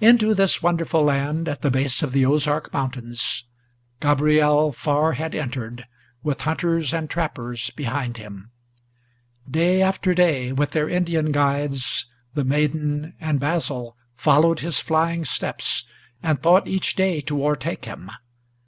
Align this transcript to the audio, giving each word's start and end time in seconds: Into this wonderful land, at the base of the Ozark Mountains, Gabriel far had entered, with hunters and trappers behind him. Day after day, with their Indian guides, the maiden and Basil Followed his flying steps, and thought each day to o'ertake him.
Into 0.00 0.32
this 0.32 0.62
wonderful 0.62 1.02
land, 1.04 1.46
at 1.46 1.60
the 1.60 1.70
base 1.70 2.02
of 2.02 2.12
the 2.12 2.24
Ozark 2.24 2.72
Mountains, 2.72 3.44
Gabriel 4.00 4.72
far 4.72 5.12
had 5.12 5.34
entered, 5.34 5.84
with 6.22 6.40
hunters 6.40 6.94
and 6.94 7.10
trappers 7.10 7.68
behind 7.76 8.16
him. 8.16 8.50
Day 9.46 9.82
after 9.82 10.14
day, 10.14 10.52
with 10.52 10.70
their 10.70 10.88
Indian 10.88 11.32
guides, 11.32 12.06
the 12.32 12.44
maiden 12.46 13.12
and 13.20 13.38
Basil 13.38 13.94
Followed 14.14 14.60
his 14.60 14.80
flying 14.80 15.26
steps, 15.26 15.86
and 16.22 16.40
thought 16.40 16.66
each 16.66 16.96
day 16.96 17.20
to 17.20 17.44
o'ertake 17.44 17.84
him. 17.84 18.08